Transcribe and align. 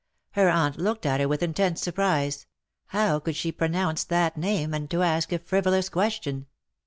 Her 0.31 0.49
aunt 0.49 0.79
looked 0.79 1.05
at 1.05 1.19
her 1.19 1.27
with 1.27 1.43
intense 1.43 1.79
surprise,— 1.79 2.47
how 2.87 3.19
could 3.19 3.35
she 3.35 3.51
pronounce 3.51 4.03
that 4.05 4.35
name, 4.35 4.73
and 4.73 4.89
to 4.89 5.03
ask 5.03 5.31
a 5.31 5.37
frivolous 5.37 5.89
question? 5.89 6.47